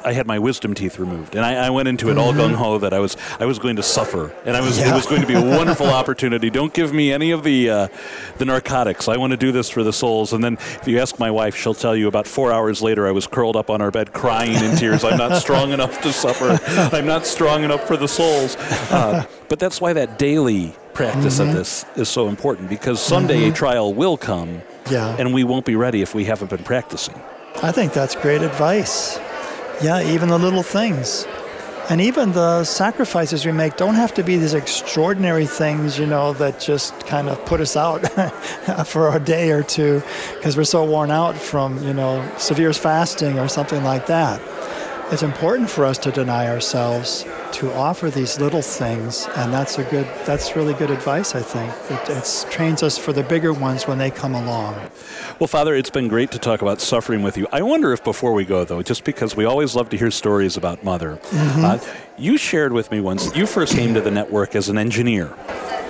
[0.03, 2.77] I had my wisdom teeth removed, and I, I went into it all gung ho
[2.79, 5.27] that I was I was going to suffer, and I was it was going to
[5.27, 6.49] be a wonderful opportunity.
[6.49, 7.87] Don't give me any of the uh,
[8.37, 9.07] the narcotics.
[9.07, 10.33] I want to do this for the souls.
[10.33, 13.11] And then if you ask my wife, she'll tell you about four hours later, I
[13.11, 15.03] was curled up on our bed crying in tears.
[15.03, 16.59] I'm not strong enough to suffer.
[16.95, 18.55] I'm not strong enough for the souls.
[18.91, 23.53] Uh, but that's why that daily practice of this is so important because someday a
[23.53, 25.15] trial will come, Yeah.
[25.17, 27.15] and we won't be ready if we haven't been practicing.
[27.63, 29.19] I think that's great advice.
[29.81, 31.25] Yeah, even the little things.
[31.89, 36.33] And even the sacrifices we make don't have to be these extraordinary things, you know,
[36.33, 37.99] that just kind of put us out
[38.85, 40.03] for a day or two
[40.35, 44.39] because we're so worn out from, you know, severe fasting or something like that.
[45.11, 49.83] It's important for us to deny ourselves to offer these little things, and that's a
[49.83, 50.05] good.
[50.25, 51.33] That's really good advice.
[51.33, 54.75] I think it it's, trains us for the bigger ones when they come along.
[55.39, 57.47] Well, Father, it's been great to talk about suffering with you.
[57.51, 60.57] I wonder if before we go, though, just because we always love to hear stories
[60.57, 61.79] about Mother, uh,
[62.17, 65.35] you shared with me once you first came to the network as an engineer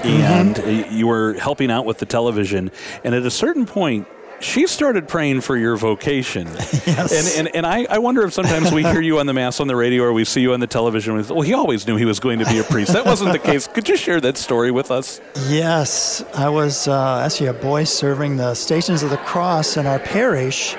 [0.04, 2.72] and uh, you were helping out with the television.
[3.04, 4.08] And at a certain point,
[4.42, 6.48] she started praying for your vocation.
[6.90, 7.38] Yes.
[7.38, 9.68] And, and, and I, I wonder if sometimes we hear you on the Mass on
[9.68, 11.14] the radio or we see you on the television.
[11.16, 12.94] With, well, he always knew he was going to be a priest.
[12.94, 13.68] That wasn't the case.
[13.68, 15.22] Could you share that story with us?
[15.48, 20.00] Yes, I was uh, actually a boy serving the Stations of the Cross in our
[20.00, 20.76] parish,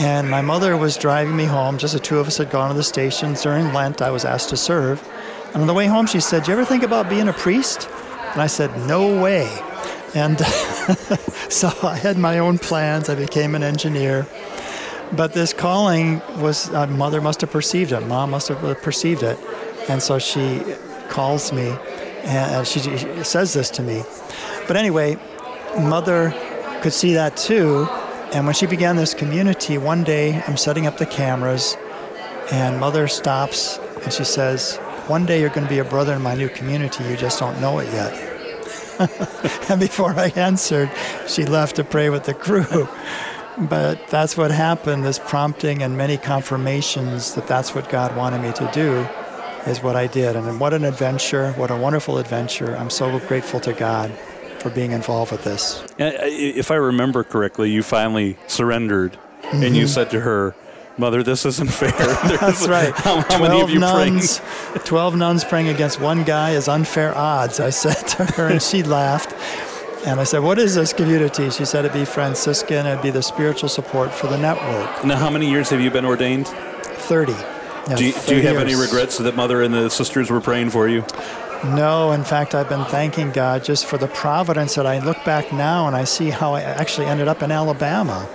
[0.00, 1.78] And my mother was driving me home.
[1.78, 4.02] Just the two of us had gone to the stations during Lent.
[4.02, 5.06] I was asked to serve.
[5.52, 7.88] And on the way home, she said, Do you ever think about being a priest?
[8.32, 9.46] And I said, No way.
[10.14, 10.38] And
[11.50, 13.08] so I had my own plans.
[13.08, 14.26] I became an engineer.
[15.12, 19.38] But this calling was, uh, mother must have perceived it, mom must have perceived it.
[19.88, 20.62] And so she
[21.08, 21.76] calls me
[22.24, 24.02] and she, she says this to me.
[24.66, 25.16] But anyway,
[25.78, 26.34] mother
[26.82, 27.86] could see that too.
[28.34, 31.76] And when she began this community, one day I'm setting up the cameras,
[32.50, 36.22] and mother stops and she says, One day you're going to be a brother in
[36.22, 38.35] my new community, you just don't know it yet.
[39.68, 40.90] and before I answered,
[41.26, 42.88] she left to pray with the crew.
[43.58, 48.52] But that's what happened this prompting and many confirmations that that's what God wanted me
[48.52, 49.06] to do
[49.70, 50.36] is what I did.
[50.36, 52.76] And what an adventure, what a wonderful adventure.
[52.76, 54.12] I'm so grateful to God
[54.58, 55.82] for being involved with this.
[55.98, 59.62] If I remember correctly, you finally surrendered mm-hmm.
[59.62, 59.88] and you mm-hmm.
[59.88, 60.54] said to her,
[60.98, 61.90] Mother, this isn't fair.
[62.40, 62.94] That's right.
[62.96, 64.84] How, how many of you nuns, praying?
[64.86, 68.82] Twelve nuns praying against one guy is unfair odds, I said to her, and she
[68.82, 69.34] laughed.
[70.06, 71.50] And I said, What is this community?
[71.50, 75.04] She said it'd be Franciscan, it'd be the spiritual support for the network.
[75.04, 76.48] Now, how many years have you been ordained?
[76.48, 77.32] 30.
[77.32, 80.70] Yeah, do, you, do you have any regrets that Mother and the sisters were praying
[80.70, 81.04] for you?
[81.64, 85.52] No, in fact, I've been thanking God just for the providence that I look back
[85.52, 88.28] now and I see how I actually ended up in Alabama.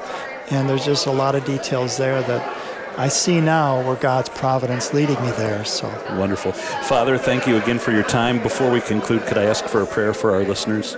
[0.51, 2.57] And there's just a lot of details there that
[2.97, 5.63] I see now where God's providence leading me there.
[5.63, 5.87] So
[6.17, 7.17] wonderful, Father.
[7.17, 8.41] Thank you again for your time.
[8.43, 10.97] Before we conclude, could I ask for a prayer for our listeners?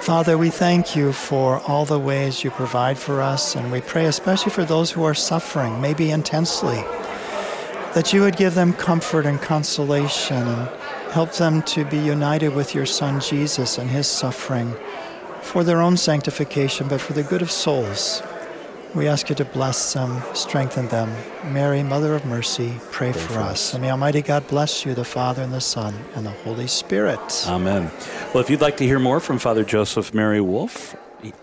[0.00, 4.04] Father, we thank you for all the ways you provide for us, and we pray
[4.06, 6.84] especially for those who are suffering, maybe intensely
[7.94, 10.68] that you would give them comfort and consolation and
[11.12, 14.74] help them to be united with your Son Jesus and his suffering
[15.40, 18.20] for their own sanctification, but for the good of souls.
[18.94, 21.12] We ask you to bless them, strengthen them.
[21.52, 23.50] Mary, Mother of Mercy, pray, pray for, for us.
[23.50, 23.74] us.
[23.74, 27.44] And may Almighty God bless you, the Father, and the Son, and the Holy Spirit.
[27.48, 27.90] Amen.
[28.32, 30.94] Well, if you'd like to hear more from Father Joseph Mary Wolfe,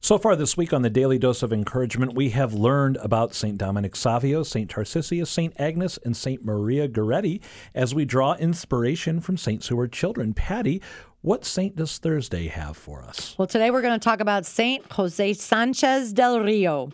[0.02, 3.58] So far this week on the Daily Dose of Encouragement, we have learned about St.
[3.58, 4.70] Dominic Savio, St.
[4.70, 5.60] Tarcisius, St.
[5.60, 6.46] Agnes, and St.
[6.46, 7.42] Maria Goretti
[7.74, 10.36] as we draw inspiration from saints who are children.
[10.36, 10.84] Patty,
[11.22, 13.34] what saint does Thursday have for us?
[13.40, 14.86] Well, today we're going to talk about St.
[14.92, 16.92] Jose Sanchez del Rio.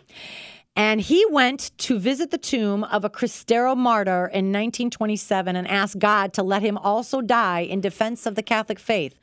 [0.76, 5.98] And he went to visit the tomb of a Cristero martyr in 1927 and asked
[5.98, 9.18] God to let him also die in defense of the Catholic faith.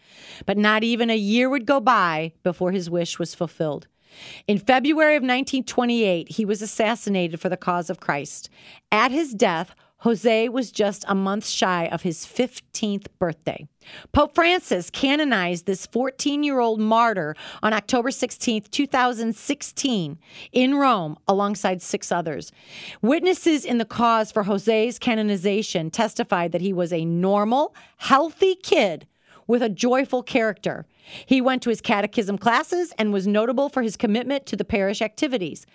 [0.48, 3.88] But not even a year would go by before his wish was fulfilled.
[4.48, 8.50] In February of 1928, he was assassinated for the cause of Christ.
[8.92, 13.66] At his death, Jose was just a month shy of his 15th birthday.
[14.12, 20.20] Pope Francis canonized this 14 year old martyr on October 16, 2016,
[20.52, 22.52] in Rome, alongside six others.
[23.02, 29.08] Witnesses in the cause for Jose's canonization testified that he was a normal, healthy kid
[29.48, 30.86] with a joyful character.
[31.26, 35.02] He went to his catechism classes and was notable for his commitment to the parish
[35.02, 35.66] activities.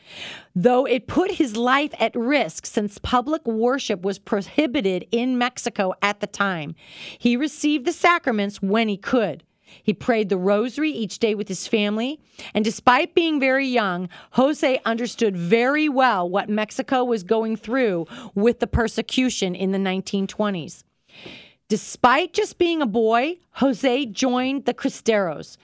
[0.55, 6.21] Though it put his life at risk since public worship was prohibited in Mexico at
[6.21, 6.75] the time,
[7.19, 9.45] he received the sacraments when he could.
[9.83, 12.21] He prayed the rosary each day with his family.
[12.55, 18.61] And despite being very young, Jose understood very well what Mexico was going through with
[18.61, 20.85] the persecution in the 1920s.
[21.69, 25.59] Despite just being a boy, Jose joined the Cristeros,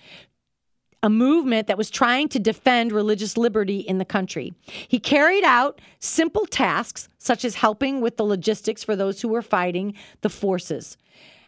[1.02, 4.52] a movement that was trying to defend religious liberty in the country.
[4.66, 9.42] He carried out simple tasks such as helping with the logistics for those who were
[9.42, 10.98] fighting the forces.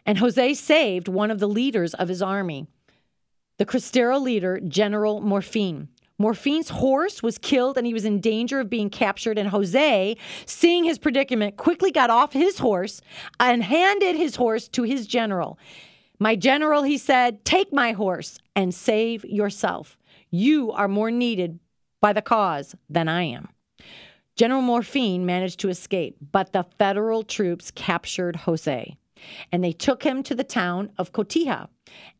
[0.05, 2.65] And Jose saved one of the leaders of his army,
[3.57, 5.87] the Cristero leader, General Morfin.
[6.19, 9.37] Morfin's horse was killed and he was in danger of being captured.
[9.37, 13.01] And Jose, seeing his predicament, quickly got off his horse
[13.39, 15.59] and handed his horse to his general.
[16.19, 19.97] My general, he said, take my horse and save yourself.
[20.31, 21.59] You are more needed
[22.01, 23.49] by the cause than I am.
[24.35, 28.97] General Morfin managed to escape, but the federal troops captured Jose
[29.51, 31.67] and they took him to the town of Cotija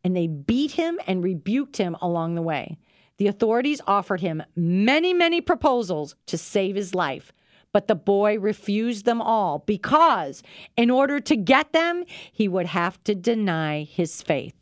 [0.04, 2.78] and they beat him and rebuked him along the way.
[3.18, 7.32] The authorities offered him many, many proposals to save his life,
[7.74, 10.44] but the boy refused them all because,
[10.76, 14.54] in order to get them, he would have to deny his faith.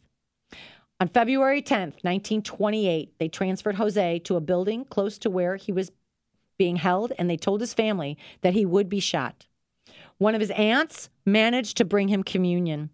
[1.02, 5.92] On February 10th, 1928, they transferred Jose to a building close to where he was
[6.58, 9.48] being held, and they told his family that he would be shot.
[10.18, 12.92] One of his aunts managed to bring him communion.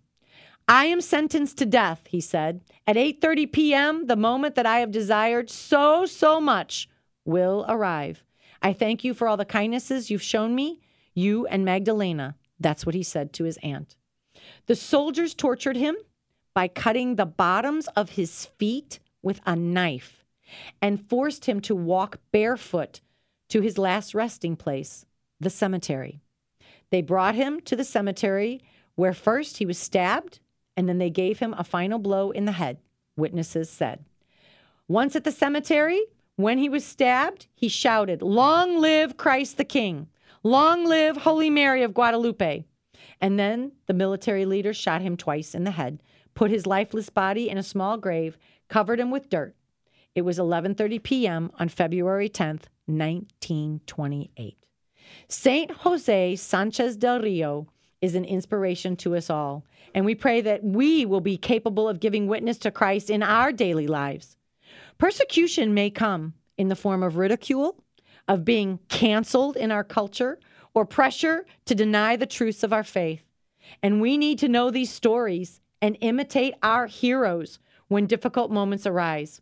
[0.68, 2.62] I am sentenced to death, he said.
[2.88, 6.88] At 8:30 p.m., the moment that I have desired so so much
[7.26, 8.24] will arrive.
[8.62, 10.80] I thank you for all the kindnesses you've shown me,
[11.14, 12.36] you and Magdalena.
[12.60, 13.96] That's what he said to his aunt.
[14.68, 15.96] The soldiers tortured him
[16.54, 20.26] by cutting the bottoms of his feet with a knife
[20.82, 23.02] and forced him to walk barefoot
[23.50, 25.06] to his last resting place,
[25.40, 26.22] the cemetery.
[26.92, 28.62] They brought him to the cemetery
[28.96, 30.40] where first he was stabbed
[30.82, 32.80] and then they gave him a final blow in the head,
[33.16, 34.04] witnesses said.
[34.88, 36.02] Once at the cemetery,
[36.38, 40.08] when he was stabbed, he shouted, Long live Christ the King!
[40.42, 42.66] Long live Holy Mary of Guadalupe!
[43.22, 46.02] And then the military leader shot him twice in the head,
[46.34, 49.56] put his lifeless body in a small grave, covered him with dirt.
[50.16, 51.52] It was 11:30 p.m.
[51.60, 54.58] on February 10th, 1928.
[55.28, 57.68] Saint Jose Sanchez del Rio
[58.02, 62.00] is an inspiration to us all, and we pray that we will be capable of
[62.00, 64.36] giving witness to Christ in our daily lives.
[64.98, 67.84] Persecution may come in the form of ridicule,
[68.28, 70.40] of being canceled in our culture,
[70.74, 73.24] or pressure to deny the truths of our faith.
[73.84, 79.42] And we need to know these stories and imitate our heroes when difficult moments arise.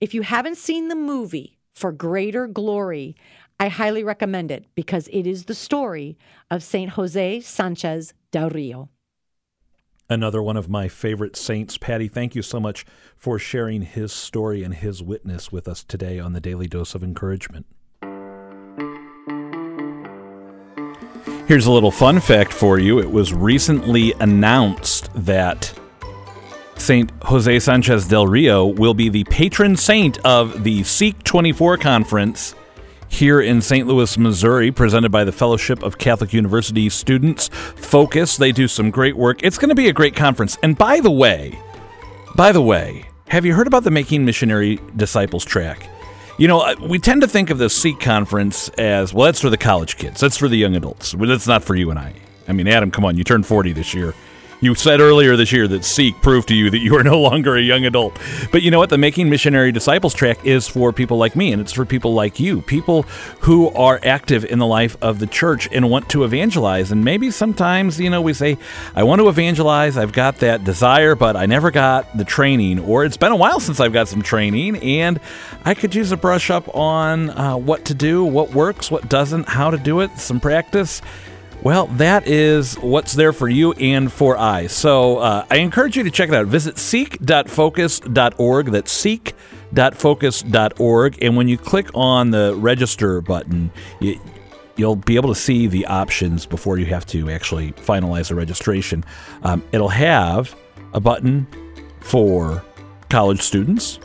[0.00, 3.16] If you haven't seen the movie For Greater Glory,
[3.58, 6.18] I highly recommend it because it is the story
[6.50, 6.90] of St.
[6.90, 8.90] Jose Sanchez del Rio.
[10.08, 11.78] Another one of my favorite saints.
[11.78, 12.84] Patty, thank you so much
[13.16, 17.02] for sharing his story and his witness with us today on the Daily Dose of
[17.02, 17.66] Encouragement.
[21.48, 22.98] Here's a little fun fact for you.
[22.98, 25.72] It was recently announced that
[26.76, 27.10] St.
[27.22, 32.54] Jose Sanchez del Rio will be the patron saint of the Seek 24 conference
[33.08, 33.86] here in St.
[33.86, 37.48] Louis, Missouri, presented by the Fellowship of Catholic University Students.
[37.48, 39.42] Focus, they do some great work.
[39.42, 40.56] It's going to be a great conference.
[40.62, 41.58] And by the way,
[42.34, 45.88] by the way, have you heard about the Making Missionary Disciples track?
[46.38, 49.50] You know, uh, we tend to think of the Seek conference as well, that's for
[49.50, 52.14] the college kids, that's for the young adults, but that's not for you and I.
[52.46, 54.14] I mean, Adam, come on, you turned 40 this year.
[54.58, 57.56] You said earlier this year that Seek proved to you that you are no longer
[57.56, 58.18] a young adult.
[58.50, 58.88] But you know what?
[58.88, 62.40] The Making Missionary Disciples track is for people like me, and it's for people like
[62.40, 63.02] you, people
[63.40, 66.90] who are active in the life of the church and want to evangelize.
[66.90, 68.56] And maybe sometimes, you know, we say,
[68.94, 73.04] I want to evangelize, I've got that desire, but I never got the training, or
[73.04, 75.20] it's been a while since I've got some training, and
[75.66, 79.50] I could use a brush up on uh, what to do, what works, what doesn't,
[79.50, 81.02] how to do it, some practice.
[81.66, 84.68] Well, that is what's there for you and for I.
[84.68, 86.46] So uh, I encourage you to check it out.
[86.46, 88.66] Visit seek.focus.org.
[88.66, 91.18] That's seek.focus.org.
[91.20, 94.20] And when you click on the register button, you,
[94.76, 99.04] you'll be able to see the options before you have to actually finalize the registration.
[99.42, 100.54] Um, it'll have
[100.92, 101.48] a button
[101.98, 102.62] for
[103.10, 103.98] college students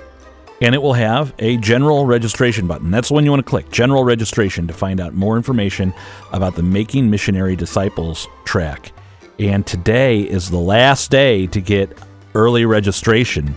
[0.61, 2.91] and it will have a general registration button.
[2.91, 5.93] That's the one you want to click, general registration, to find out more information
[6.31, 8.91] about the Making Missionary Disciples track.
[9.39, 11.97] And today is the last day to get
[12.35, 13.55] early registration.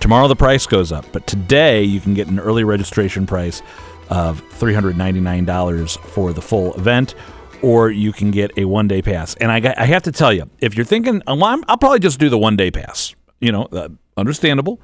[0.00, 3.62] Tomorrow the price goes up, but today you can get an early registration price
[4.10, 7.14] of $399 for the full event,
[7.62, 9.36] or you can get a one day pass.
[9.36, 12.18] And I, got, I have to tell you, if you're thinking, oh, I'll probably just
[12.18, 14.80] do the one day pass, you know, uh, understandable.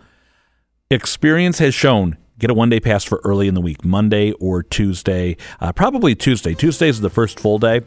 [0.90, 4.62] Experience has shown get a one day pass for early in the week, Monday or
[4.62, 5.36] Tuesday.
[5.60, 6.54] Uh, probably Tuesday.
[6.54, 7.82] Tuesday is the first full day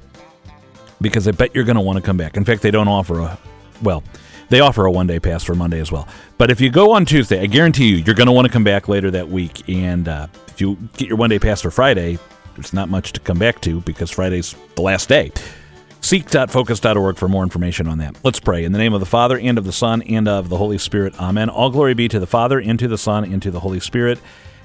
[1.01, 2.37] because I bet you're going to want to come back.
[2.37, 3.39] In fact, they don't offer a,
[3.81, 4.03] well,
[4.49, 6.07] they offer a one day pass for Monday as well.
[6.37, 8.63] But if you go on Tuesday, I guarantee you, you're going to want to come
[8.63, 9.67] back later that week.
[9.67, 12.19] And uh, if you get your one day pass for Friday,
[12.53, 15.31] there's not much to come back to because Friday's the last day.
[16.01, 18.17] Seek.focus.org for more information on that.
[18.23, 18.65] Let's pray.
[18.65, 21.19] In the name of the Father, and of the Son, and of the Holy Spirit.
[21.21, 21.47] Amen.
[21.47, 24.19] All glory be to the Father, and to the Son, and to the Holy Spirit,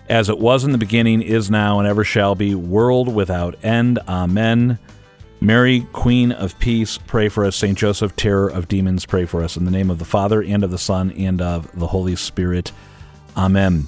[0.09, 3.99] as it was in the beginning, is now, and ever shall be, world without end.
[4.09, 4.79] Amen.
[5.41, 7.55] Mary, Queen of Peace, pray for us.
[7.55, 7.77] St.
[7.77, 9.57] Joseph, terror of demons, pray for us.
[9.57, 12.73] In the name of the Father, and of the Son, and of the Holy Spirit.
[13.37, 13.87] Amen.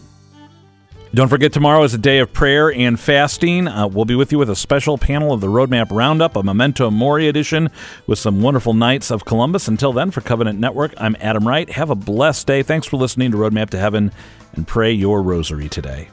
[1.15, 3.67] Don't forget, tomorrow is a day of prayer and fasting.
[3.67, 6.91] Uh, we'll be with you with a special panel of the Roadmap Roundup, a Memento
[6.91, 7.71] Mori edition
[8.07, 9.69] with some wonderful Knights of Columbus.
[9.69, 11.71] Until then, for Covenant Network, I'm Adam Wright.
[11.71, 12.63] Have a blessed day.
[12.63, 14.13] Thanks for listening to Roadmap to Heaven
[14.55, 16.11] and pray your rosary today.